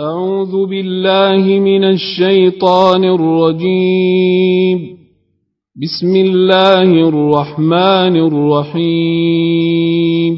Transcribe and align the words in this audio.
أعوذ 0.00 0.66
بالله 0.66 1.60
من 1.60 1.84
الشيطان 1.84 3.04
الرجيم. 3.04 4.96
بسم 5.82 6.16
الله 6.16 6.82
الرحمن 6.82 8.16
الرحيم. 8.16 10.34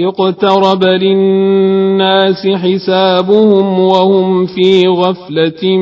اقترب 0.00 0.84
للناس 0.84 2.46
حسابهم 2.46 3.80
وهم 3.80 4.46
في 4.46 4.88
غفلة 4.88 5.78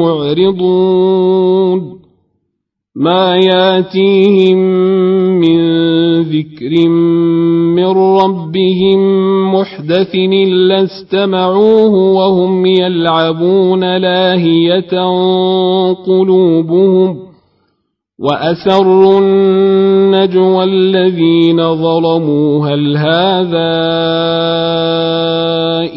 معرضون. 0.00 1.97
ما 2.98 3.36
ياتيهم 3.36 4.58
من 5.38 5.60
ذكر 6.22 6.88
من 7.78 7.86
ربهم 7.86 8.98
محدث 9.54 10.14
إلا 10.14 10.84
استمعوه 10.84 11.94
وهم 11.94 12.66
يلعبون 12.66 13.96
لاهية 13.96 15.02
قلوبهم 16.06 17.18
وأسروا 18.18 19.20
النجوى 19.20 20.64
الذين 20.64 21.74
ظلموا 21.74 22.66
هل 22.66 22.96
هذا 22.96 23.78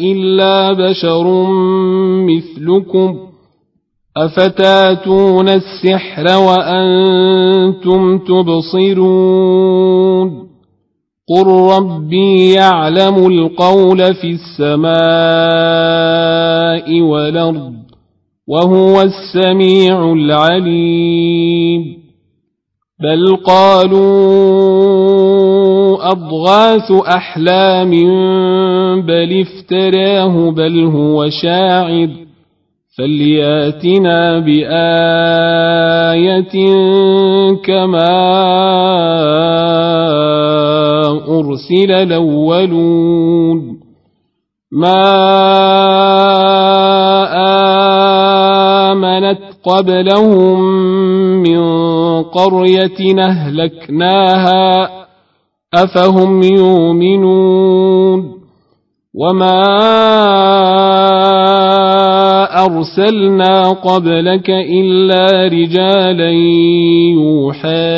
إلا 0.00 0.72
بشر 0.72 1.46
مثلكم 2.26 3.31
أفتاتون 4.16 5.48
السحر 5.48 6.36
وأنتم 6.38 8.18
تبصرون 8.18 9.72
قل 11.28 11.46
ربي 11.76 12.52
يعلم 12.52 13.26
القول 13.26 14.14
في 14.14 14.30
السماء 14.30 14.92
والأرض 17.00 17.72
وهو 18.48 19.02
السميع 19.02 20.12
العليم 20.12 22.02
بل 23.02 23.36
قالوا 23.36 24.02
أضغاث 26.12 26.92
أحلام 26.92 27.90
بل 29.00 29.40
افتراه 29.40 30.50
بل 30.50 30.84
هو 30.84 31.28
شاعر 31.42 32.08
فلياتنا 32.98 34.38
بآية 34.38 34.72
كما 37.64 38.12
أرسل 41.28 41.90
الأولون 41.92 43.80
ما 44.72 45.02
آمنت 48.92 49.38
قبلهم 49.64 50.60
من 51.42 51.62
قرية 52.22 53.18
أهلكناها 53.18 54.90
أفهم 55.74 56.42
يؤمنون 56.42 58.32
وما 59.14 59.62
أرسلنا 62.58 63.68
قبلك 63.70 64.50
إلا 64.50 65.48
رجالا 65.48 66.30
يوحى 67.14 67.92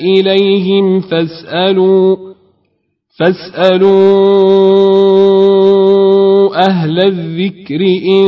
إليهم 0.00 1.00
فاسألوا 1.00 2.16
فاسألوا 5.26 6.56
أهل 6.68 6.98
الذكر 6.98 7.80
إن 8.12 8.26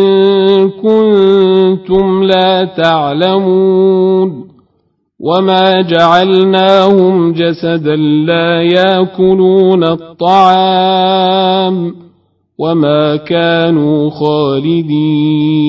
كنتم 0.71 2.23
لا 2.25 2.65
تعلمون 2.65 4.49
وما 5.21 5.81
جعلناهم 5.83 7.33
جسدا 7.33 7.97
لا 8.27 8.63
ياكلون 8.63 9.85
الطعام 9.85 11.95
وما 12.59 13.17
كانوا 13.17 14.11
خالدين 14.11 15.69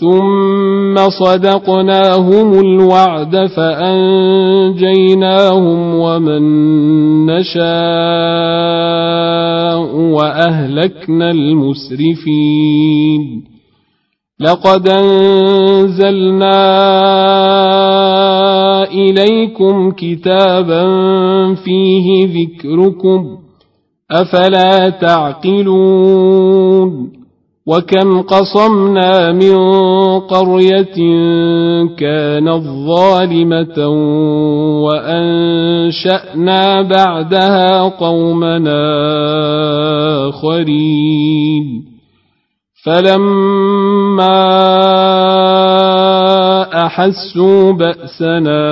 ثم 0.00 0.94
صدقناهم 1.08 2.60
الوعد 2.60 3.46
فأنجيناهم 3.46 4.74
ومن 5.94 6.42
نشاء 7.26 7.68
وأهلكنا 9.96 11.30
المسرفين 11.30 12.78
لقد 14.40 14.88
أنزلنا 14.88 16.58
إليكم 18.92 19.90
كتابا 19.90 20.84
فيه 21.54 22.26
ذكركم 22.26 23.47
أفلا 24.10 24.88
تعقلون 24.88 25.98
وكم 27.66 28.22
قصمنا 28.22 29.32
من 29.32 29.56
قرية 30.20 30.96
كانت 31.98 32.64
ظالمة 32.86 33.88
وأنشأنا 34.84 36.82
بعدها 36.82 37.82
قومنا 37.82 38.88
آخرين 40.28 41.84
فلما 42.84 44.38
أحسوا 46.88 47.72
بأسنا 47.72 48.64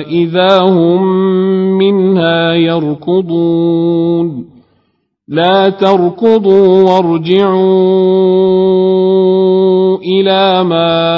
إذا 0.00 0.60
هم 0.62 1.02
منها 1.78 2.52
يركضون. 2.52 4.44
لا 5.28 5.68
تركضوا 5.68 6.82
وارجعوا 6.82 7.58
إلى 9.98 10.64
ما 10.64 11.10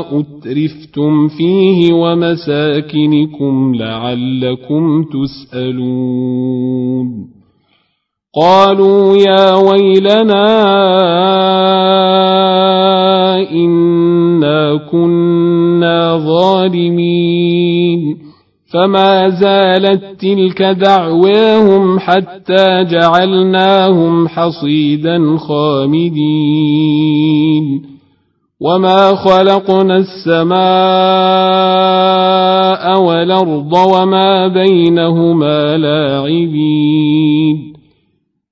أترفتم 0.00 1.28
فيه 1.28 1.92
ومساكنكم 1.92 3.74
لعلكم 3.74 5.04
تسألون. 5.04 6.48
قالوا 8.40 9.16
يا 9.16 9.54
ويلنا 9.54 10.48
إنا 13.50 14.80
كنا 14.90 16.16
ظالمين 16.16 17.98
فما 18.72 19.28
زالت 19.28 20.04
تلك 20.20 20.62
دعواهم 20.62 21.98
حتى 21.98 22.84
جعلناهم 22.84 24.28
حصيدا 24.28 25.36
خامدين 25.36 26.78
وما 28.60 29.14
خلقنا 29.14 29.96
السماء 29.96 30.58
والأرض 33.00 33.72
وما 33.72 34.48
بينهما 34.48 35.76
لاعبين 35.76 37.72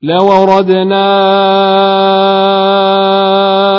لو 0.03 0.33
أردنا 0.33 1.07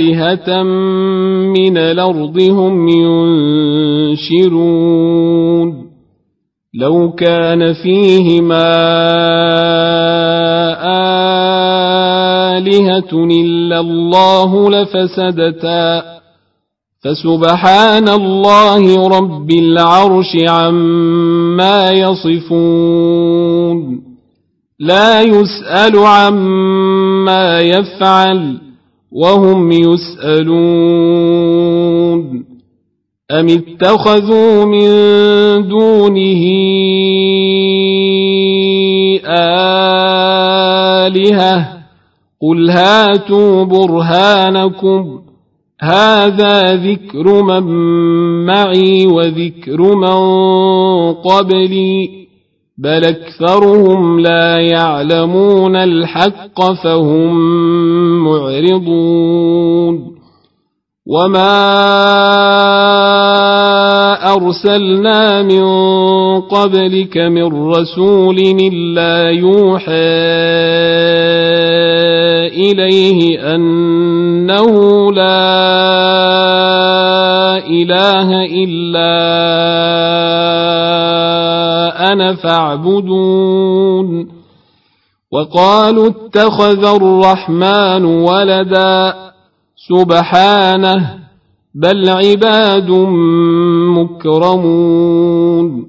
آلهة 0.00 0.62
من 1.52 1.78
الأرض 1.78 2.40
هم 2.40 2.88
ينشرون. 2.88 4.26
لو 6.74 7.12
كان 7.12 7.72
فيهما 7.72 8.66
آلهة 12.56 13.12
إلا 13.12 13.80
الله 13.80 14.70
لفسدتا. 14.70 16.02
فسبحان 17.04 18.08
الله 18.08 19.08
رب 19.08 19.50
العرش 19.50 20.36
عما 20.48 21.90
يصفون. 21.90 24.02
لا 24.80 25.20
يسأل 25.20 25.98
عما 25.98 27.60
يفعل. 27.60 28.65
وهم 29.16 29.72
يسألون. 29.72 30.56
أم 33.30 33.48
اتخذوا 33.48 34.64
من 34.64 34.88
دونه 35.68 36.42
آلهة؟ 41.06 41.68
قل 42.42 42.70
هاتوا 42.70 43.64
برهانكم. 43.64 45.20
هذا 45.82 46.74
ذكر 46.74 47.42
من 47.42 47.62
معي 48.46 49.06
وذكر 49.06 49.94
من 49.96 50.16
قبلي. 51.12 52.25
بل 52.78 53.04
اكثرهم 53.04 54.20
لا 54.20 54.60
يعلمون 54.60 55.76
الحق 55.76 56.72
فهم 56.84 57.34
معرضون 58.24 60.16
وما 61.06 61.56
ارسلنا 64.34 65.42
من 65.42 65.64
قبلك 66.40 67.18
من 67.18 67.68
رسول 67.68 68.38
الا 68.38 69.30
يوحى 69.30 70.26
اليه 72.56 73.54
انه 73.54 75.12
لا 75.12 75.56
اله 77.66 78.44
الا 78.44 79.76
أنا 82.16 82.34
فاعبدون 82.34 84.28
وقالوا 85.32 86.08
اتخذ 86.08 86.84
الرحمن 86.84 88.04
ولدا 88.04 89.14
سبحانه 89.88 91.14
بل 91.74 92.08
عباد 92.08 92.90
مكرمون 93.98 95.86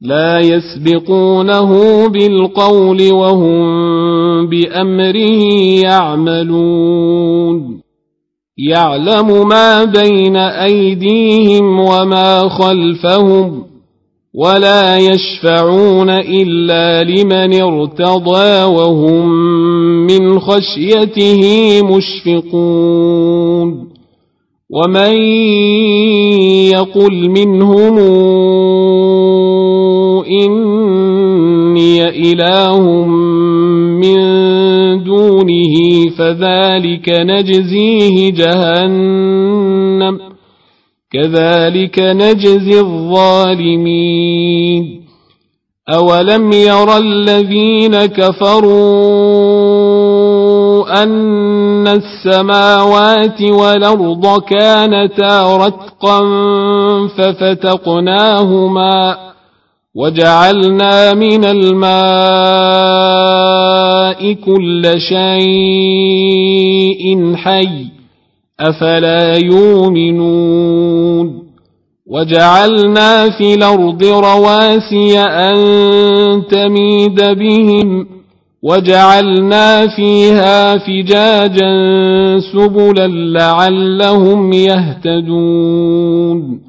لا 0.00 0.38
يسبقونه 0.40 1.72
بالقول 2.08 3.12
وهم 3.12 3.66
بأمره 4.46 5.42
يعملون 5.82 7.80
يعلم 8.58 9.48
ما 9.48 9.84
بين 9.84 10.36
أيديهم 10.36 11.80
وما 11.80 12.48
خلفهم 12.48 13.68
ولا 14.34 14.98
يشفعون 14.98 16.10
إلا 16.10 17.04
لمن 17.04 17.62
ارتضى 17.62 18.62
وهم 18.64 19.28
من 20.06 20.38
خشيته 20.38 21.42
مشفقون 21.84 23.88
ومن 24.70 25.14
يقل 26.72 27.30
منهم 27.30 27.98
إني 30.44 32.08
إله 32.08 32.80
من 34.00 34.18
دونه 35.04 35.74
فذلك 36.18 37.08
نجزيه 37.08 38.30
جهنم 38.30 40.27
كذلك 41.12 41.98
نجزي 41.98 42.80
الظالمين. 42.80 44.28
أولم 45.94 46.52
ير 46.52 46.96
الذين 46.96 48.06
كفروا 48.06 49.38
أن 51.02 51.88
السماوات 51.88 53.42
والأرض 53.42 54.42
كانتا 54.42 55.56
رتقا 55.56 56.20
ففتقناهما 57.18 58.48
وجعلنا 59.94 61.14
من 61.14 61.44
الماء 61.44 61.88
كل 64.32 65.00
شيء 65.08 66.76
حي. 67.36 67.97
أفلا 68.60 69.36
يؤمنون؟ 69.36 71.48
وجعلنا 72.06 73.30
في 73.30 73.54
الأرض 73.54 74.04
رواسي 74.04 75.18
أن 75.18 75.56
تميد 76.50 77.38
بهم 77.38 78.06
وجعلنا 78.62 79.86
فيها 79.96 80.76
فجاجا 80.76 81.70
سبلا 82.52 83.06
لعلهم 83.38 84.52
يهتدون. 84.52 86.60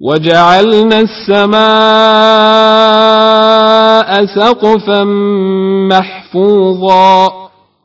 وجعلنا 0.00 1.00
السماء 1.00 1.60
سقفا 4.26 5.04
محفوظا. 5.90 7.39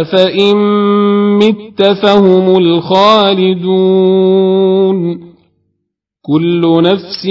أفإن 0.00 0.56
مت 1.36 1.82
فهم 2.02 2.56
الخالدون 2.58 4.02
كل 6.22 6.82
نفس 6.82 7.26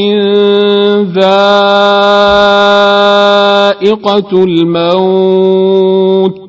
ذائقة 3.91 4.44
الموت 4.44 6.41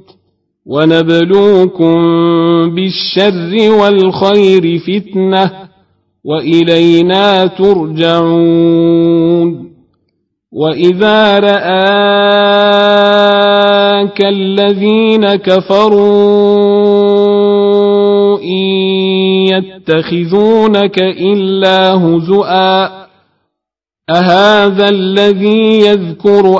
ونبلوكم 0.66 1.94
بالشر 2.74 3.70
والخير 3.70 4.78
فتنة 4.78 5.50
وإلينا 6.24 7.46
ترجعون 7.46 8.92
وإذا 10.52 11.38
رآك 14.02 14.24
الذين 14.24 15.34
كفروا 15.34 15.98
إن 18.38 18.66
يتخذونك 19.52 20.98
إلا 21.02 21.94
هزؤا 21.94 23.02
أهذا 24.10 24.88
الذي 24.88 25.80
يذكر 25.86 26.58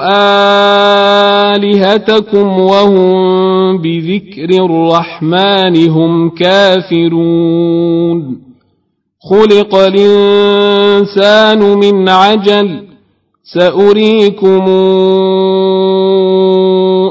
آلهتكم 1.54 2.58
وهم 2.58 3.78
بذكر 3.78 4.64
الرحمن 4.64 5.90
هم 5.90 6.30
كافرون 6.30 7.72
خلق 9.30 9.74
الإنسان 9.74 11.58
من 11.78 12.08
عجل 12.08 12.92
سأريكم 13.44 14.64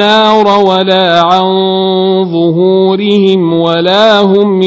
النار 0.00 0.48
ولا 0.68 1.20
عن 1.20 1.44
ظهورهم 2.24 3.52
ولا 3.52 4.20
هم 4.20 4.62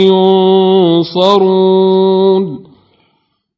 ينصرون 1.16 2.64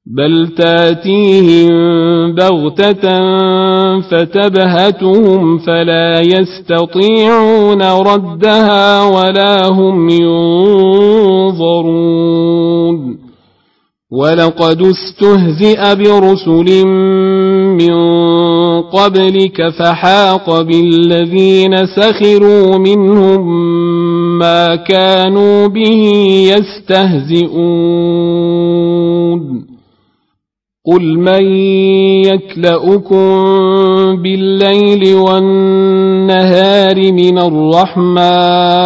بل 0.06 0.48
تأتيهم 0.58 1.72
بغتة 2.36 3.02
فتبهتهم 4.00 5.58
فلا 5.58 6.22
يستطيعون 6.22 7.82
ردها 7.82 9.04
ولا 9.04 9.68
هم 9.68 10.10
ينظرون 10.10 11.36
ولقد 14.16 14.82
استهزئ 14.82 15.96
برسل 15.96 16.88
من 17.82 17.96
قبلك 18.82 19.70
فحاق 19.80 20.62
بالذين 20.62 21.76
سخروا 21.86 22.78
منهم 22.78 23.42
ما 24.40 24.76
كانوا 24.76 25.68
به 25.68 26.04
يستهزئون. 26.56 27.76
قل 30.88 31.20
من 31.20 31.46
يكلؤكم 32.26 33.26
بالليل 34.22 35.16
والنهار 35.16 37.12
من 37.12 37.38
الرحمن 37.40 38.86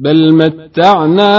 بل 0.00 0.34
متعنا 0.34 1.30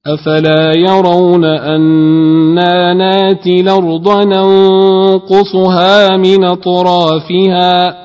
أفلا 0.07 0.73
يرون 0.77 1.45
أنا 1.45 2.95
ناتي 2.95 3.61
الأرض 3.61 4.09
ننقصها 4.27 6.17
من 6.17 6.45
أطرافها 6.45 8.03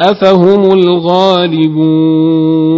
أفهم 0.00 0.72
الغالبون 0.72 2.77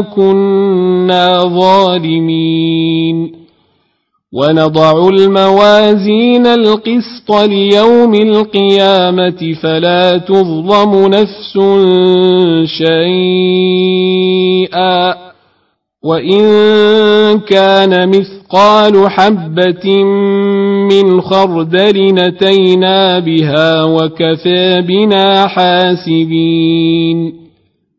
كنا 0.00 1.42
ظالمين. 1.42 3.32
ونضع 4.32 5.08
الموازين 5.08 6.46
القسط 6.46 7.32
ليوم 7.32 8.14
القيامة 8.14 9.54
فلا 9.62 10.18
تظلم 10.18 11.06
نفس 11.06 11.58
شيئا. 12.78 14.08
وإن 16.04 16.40
كان 17.40 18.08
مثقال 18.08 19.10
حبة 19.10 20.04
من 20.88 21.20
خردل 21.20 22.14
نتينا 22.14 23.18
بها 23.18 23.84
وكفى 23.84 24.80
بنا 24.80 25.46
حاسبين. 25.46 27.47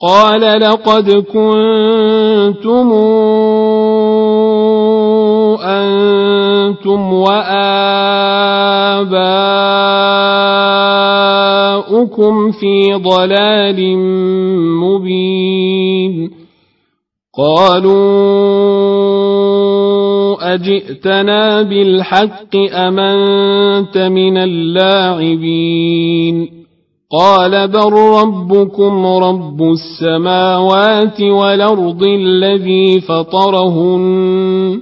قال 0.00 0.40
لقد 0.40 1.10
كنتم 1.10 2.92
أنتم 5.62 7.12
وآباؤكم 7.12 7.50
في 12.50 12.94
ضلال 12.94 13.98
مبين. 14.78 16.30
قالوا 17.38 17.98
أجئتنا 20.54 21.62
بالحق 21.62 22.56
أمنت 22.72 23.98
من 23.98 24.36
اللاعبين؟ 24.36 25.78
قال 27.12 27.68
بل 27.68 27.92
ربكم 27.92 29.06
رب 29.06 29.62
السماوات 29.62 31.20
والأرض 31.20 32.02
الذي 32.02 33.00
فطرهن 33.00 34.80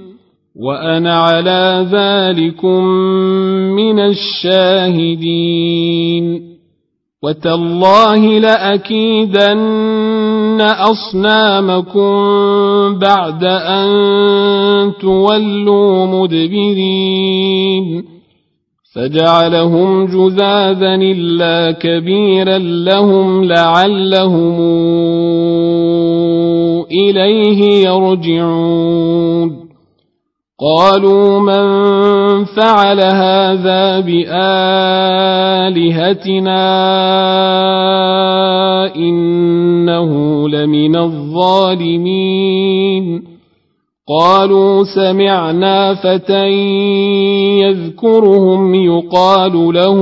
وأنا 0.55 1.19
على 1.19 1.87
ذلكم 1.91 2.83
من 3.75 3.99
الشاهدين 5.19 6.57
وتالله 7.23 8.39
لأكيدن 8.39 9.67
أصنامكم 10.61 12.09
بعد 12.99 13.43
أن 13.43 13.87
تولوا 15.01 16.05
مدبرين 16.05 18.03
فجعلهم 18.97 20.05
جذاذا 20.05 20.95
إلا 20.95 21.71
كبيرا 21.71 22.57
لهم 22.57 23.43
لعلهم 23.43 24.59
إليه 26.91 27.87
يرجعون. 27.87 29.67
قالوا 30.59 31.39
من 31.39 31.65
فعل 32.45 32.99
هذا 32.99 33.99
بآلهتنا 33.99 34.55
إنه 38.95 40.49
لمن 40.49 40.95
الظالمين. 40.95 42.17
قالوا 44.09 44.83
سمعنا 44.83 45.93
فتى 45.93 46.47
يذكرهم 47.61 48.75
يقال 48.75 49.73
له 49.73 49.97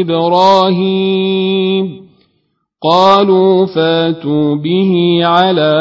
إبراهيم. 0.00 2.02
قالوا 2.90 3.66
فاتوا 3.66 4.54
به 4.54 5.20
على 5.22 5.74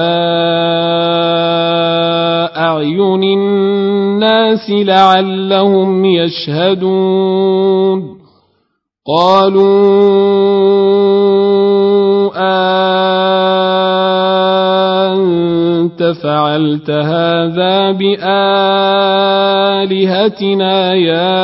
أعين 2.57 3.23
الناس 3.23 4.69
لعلهم 4.69 6.05
يشهدون. 6.05 8.03
قالوا 9.17 10.11
أنت 15.91 16.13
فعلت 16.23 16.89
هذا 16.89 17.91
بآلهتنا 17.91 18.23
يا 20.93 21.35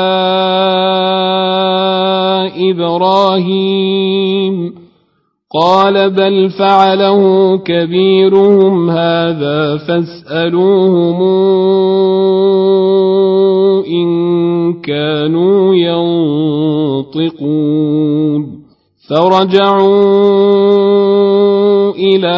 إبراهيم. 2.72 4.74
قال 5.54 6.10
بل 6.10 6.50
فعله 6.50 7.58
كبيرهم 7.58 8.90
هذا 8.90 9.78
فاسألوهم 9.78 11.22
إن 13.88 14.08
كانوا 14.82 15.76
ينطقون. 17.06 18.58
فرجعوا 19.10 20.38
إلى 21.96 22.38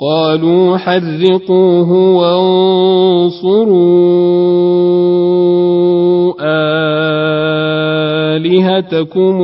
قالوا 0.00 0.76
حرقوه 0.76 1.92
وانصروا 2.16 3.52
آلهتكم 8.36 9.42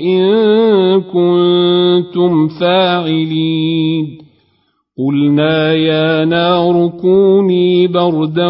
إن 0.00 1.00
كنتم 1.00 2.48
فاعلين. 2.48 4.24
قلنا 4.98 5.72
يا 5.72 6.24
نار 6.24 6.92
كوني 7.02 7.86
بردا 7.86 8.48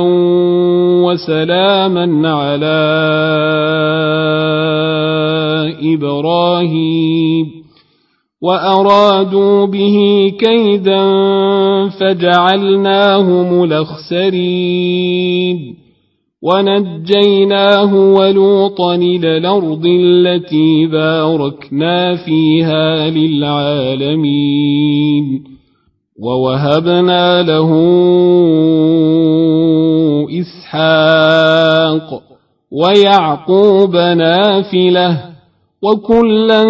وسلاما 1.04 2.28
على 2.28 2.80
إبراهيم. 5.94 7.53
وأرادوا 8.44 9.66
به 9.66 9.96
كيدا 10.38 11.04
فجعلناهم 11.88 13.64
الأخسرين 13.64 15.04
ونجيناه 16.42 17.94
ولوطا 17.94 18.94
إلى 18.94 19.37
الأرض 19.37 19.87
التي 19.87 20.87
باركنا 20.87 22.14
فيها 22.14 23.11
للعالمين 23.11 24.35
ووهبنا 26.22 27.42
له 27.42 27.70
إسحاق 30.40 32.22
ويعقوب 32.70 33.96
نافلة 33.96 35.33
وكلا 35.84 36.64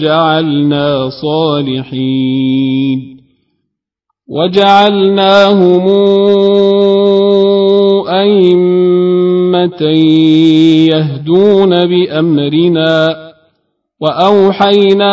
جعلنا 0.00 1.08
صالحين. 1.22 3.12
وجعلناهم 4.28 5.88
أئمة 8.08 9.82
يهدون 10.92 11.86
بأمرنا 11.86 13.16
وأوحينا 14.00 15.12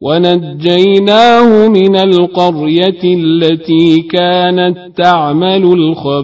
ونجيناه 0.00 1.68
من 1.68 1.96
القرية 1.96 3.04
التي 3.04 4.00
كانت 4.00 4.78
تعمل 4.96 5.64
الخبائث. 5.64 6.18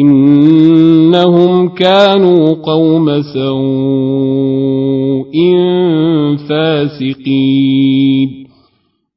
إنهم 0.00 1.68
كانوا 1.68 2.54
قوم 2.54 3.22
سوء 3.22 5.34
فاسقين. 6.48 8.46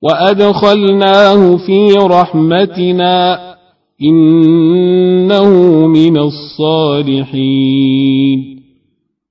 وأدخلناه 0.01 1.57
في 1.57 1.91
رحمتنا 1.91 3.39
إنه 4.01 5.49
من 5.87 6.17
الصالحين. 6.17 8.56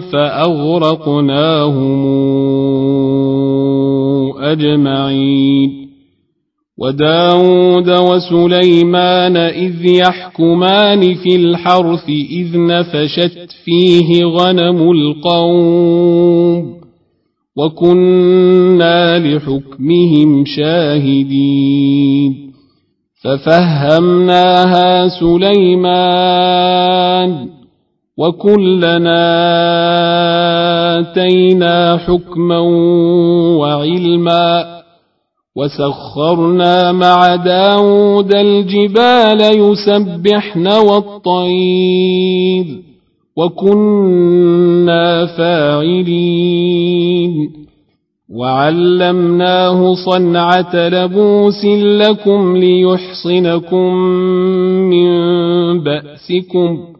فأغرقناهم 0.00 2.06
أجمعين. 4.38 5.86
وداود 6.78 7.90
وسليمان 7.90 9.36
إذ 9.36 9.86
يحكمان 9.86 11.14
في 11.14 11.36
الحرث 11.36 12.08
إذ 12.08 12.66
نفشت 12.66 13.48
فيه 13.64 14.24
غنم 14.24 14.90
القوم 14.90 16.76
وكنا 17.56 19.18
لحكمهم 19.18 20.44
شاهدين. 20.44 22.46
ففهمناها 23.24 25.08
سليمان 25.08 26.56
وكلنا 28.18 29.22
آتينا 30.98 31.96
حكما 31.96 32.58
وعلما 33.58 34.76
وسخرنا 35.56 36.92
مع 36.92 37.36
داود 37.36 38.34
الجبال 38.34 39.40
يسبحن 39.40 40.66
والطير 40.68 41.86
وكنا 43.36 45.26
فاعلين 46.46 47.32
وعلمناه 48.30 49.94
صنعة 49.94 50.88
لبوس 50.88 51.64
لكم 51.64 52.56
ليحصنكم 52.56 53.94
من 54.90 55.10
بأسكم 55.84 56.95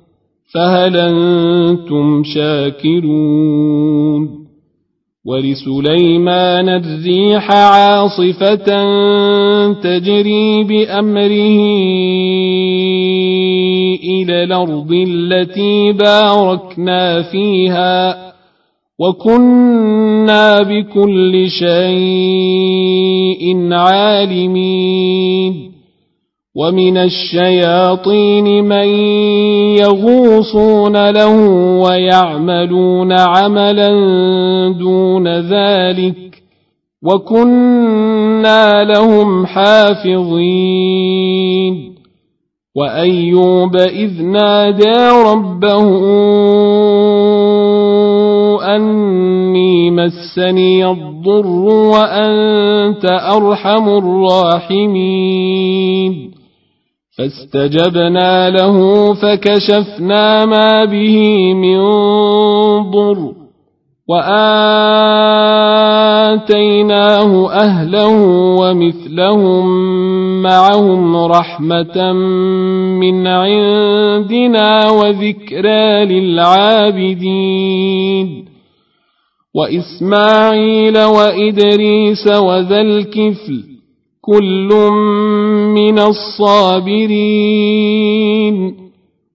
فهل 0.56 0.96
أنتم 0.96 2.22
شاكرون؟ 2.34 4.28
ولسليمان 5.26 6.68
الريح 6.68 7.50
عاصفة 7.50 8.66
تجري 9.72 10.64
بأمره 10.64 11.60
إلى 14.04 14.44
الأرض 14.44 14.92
التي 14.92 15.92
باركنا 15.92 17.22
فيها 17.22 18.26
وكنا 18.98 20.62
بكل 20.62 21.48
شيء 21.48 23.72
عالمين. 23.72 25.75
ومن 26.56 26.96
الشياطين 26.96 28.64
من 28.64 28.88
يغوصون 29.78 31.10
له 31.10 31.48
ويعملون 31.80 33.12
عملا 33.12 33.88
دون 34.78 35.28
ذلك 35.28 36.16
وكنا 37.04 38.84
لهم 38.84 39.46
حافظين 39.46 41.16
وايوب 42.76 43.76
اذ 43.76 44.22
نادى 44.22 45.08
ربه 45.26 45.86
اني 48.76 49.90
مسني 49.90 50.86
الضر 50.86 51.46
وانت 51.66 53.04
ارحم 53.04 53.88
الراحمين 53.88 55.16
فاستجبنا 57.18 58.50
له 58.50 59.14
فكشفنا 59.14 60.44
ما 60.44 60.84
به 60.84 61.54
من 61.54 61.78
ضر 62.90 63.32
وآتيناه 66.46 67.52
أهله 67.52 68.16
ومثلهم 68.60 69.66
معهم 70.42 71.16
رحمة 71.16 72.12
من 73.00 73.26
عندنا 73.26 74.90
وذكرى 74.90 76.04
للعابدين 76.04 77.26
وإسماعيل 79.54 80.98
وإدريس 80.98 82.26
وذا 82.26 82.80
الكفل 82.80 83.75
كل 84.26 84.68
من 85.74 85.98
الصابرين 85.98 87.46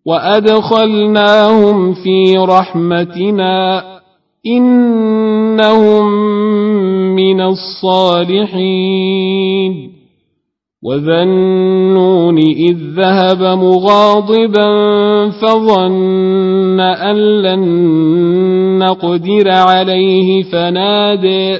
وأدخلناهم 0.05 1.93
في 1.93 2.37
رحمتنا 2.37 3.83
إنهم 4.47 6.05
من 7.15 7.41
الصالحين 7.41 8.81
وذا 10.83 11.23
النون 11.23 12.37
إذ 12.37 12.77
ذهب 12.97 13.43
مغاضبا 13.43 14.69
فظن 15.29 16.79
أن 16.79 17.15
لن 17.41 17.63
نقدر 18.79 19.49
عليه 19.49 20.43
فنادى 20.43 21.59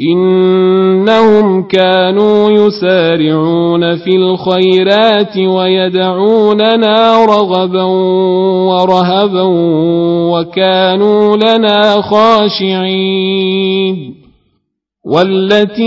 إنهم 0.00 1.62
كانوا 1.68 2.50
يسارعون 2.50 3.96
في 3.96 4.16
الخيرات 4.16 5.36
ويدعوننا 5.36 7.24
رغبا 7.24 7.82
ورهبا 8.68 9.42
وكانوا 10.32 11.36
لنا 11.36 12.02
خاشعين 12.02 13.46
والتي 15.04 15.86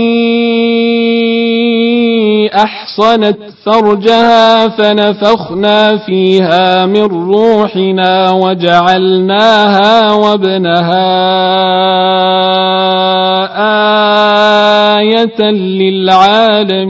أحصنت 2.54 3.38
فرجها 3.64 4.68
فنفخنا 4.68 5.96
فيها 5.96 6.86
من 6.86 7.02
روحنا 7.02 8.30
وجعلناها 8.30 10.12
وابنها 10.12 11.10
آية 14.98 15.40
للعالمين. 15.50 16.80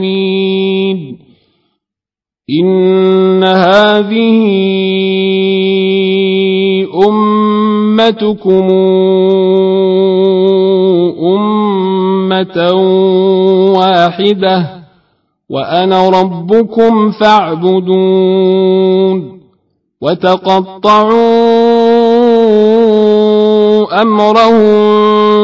إن 2.62 3.44
هذه 3.44 4.46
أمتكم 7.08 8.68
أمة 11.36 12.72
واحدة 13.78 14.66
وأنا 15.50 16.08
ربكم 16.08 17.10
فاعبدون. 17.10 18.60
وتقطعوا 20.02 21.10
أمرهم 24.02 25.29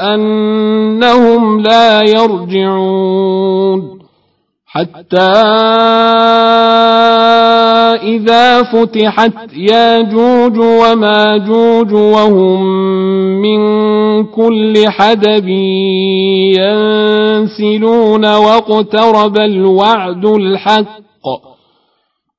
أنهم 0.00 1.60
لا 1.60 2.00
يرجعون 2.00 4.00
حتى 4.66 5.30
إذا 8.02 8.62
فتحت 8.62 9.32
ياجوج 9.56 10.58
وماجوج 10.58 11.92
وهم 11.92 12.62
من 13.42 13.60
كل 14.24 14.74
حدب 14.88 15.48
ينسلون 16.58 18.26
واقترب 18.26 19.38
الوعد 19.38 20.26
الحق 20.26 21.49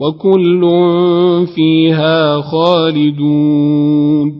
وكل 0.00 0.60
فيها 1.54 2.40
خالدون 2.40 4.32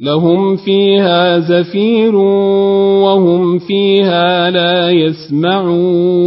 لهم 0.00 0.56
فيها 0.56 1.38
زفير 1.38 2.16
وهم 3.04 3.58
فيها 3.58 4.50
لا 4.50 4.90
يسمعون 4.90 6.26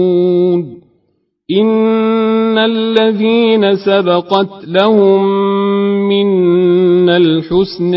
إن 1.51 2.57
الذين 2.57 3.75
سبقت 3.75 4.67
لهم 4.67 5.23
من 6.09 7.09
الحسن 7.09 7.95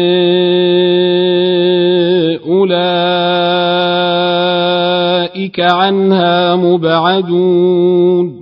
أولئك 2.48 3.32
عنها 5.60 6.56
مبعدون 6.56 8.41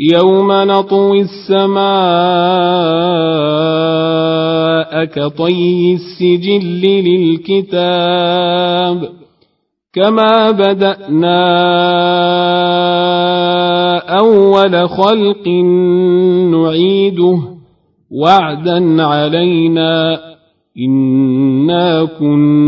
يوم 0.00 0.52
نطوي 0.52 1.20
السماء 1.20 1.88
كطي 5.04 5.94
السجل 5.94 6.80
للكتاب 7.48 9.08
كما 9.92 10.50
بدأنا 10.50 11.38
أول 14.18 14.88
خلق 14.88 15.48
نعيده 16.52 17.38
وعدا 18.10 19.02
علينا 19.02 20.20
إنا 20.78 22.04
كنا 22.04 22.67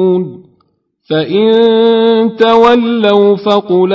فإن 1.11 1.51
تولوا 2.35 3.35
فقل 3.35 3.93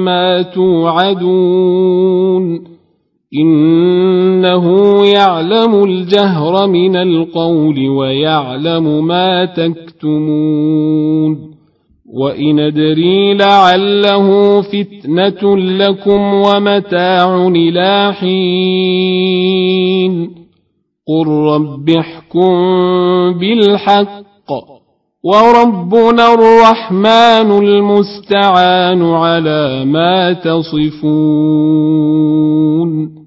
ما 0.04 0.42
توعدون 0.42 1.88
إنه 3.34 4.66
يعلم 5.06 5.84
الجهر 5.84 6.66
من 6.66 6.96
القول 6.96 7.88
ويعلم 7.88 9.06
ما 9.06 9.44
تكتمون 9.44 11.47
وإن 12.14 12.58
أدري 12.60 13.34
لعله 13.34 14.60
فتنة 14.62 15.56
لكم 15.56 16.34
ومتاع 16.34 17.46
إلى 17.46 18.12
حين 18.20 19.58
قل 21.08 21.26
رب 21.28 21.90
احكم 21.90 22.52
بالحق 23.38 24.28
وربنا 25.24 26.34
الرحمن 26.34 27.50
المستعان 27.64 29.02
على 29.02 29.84
ما 29.84 30.32
تصفون 31.78 33.17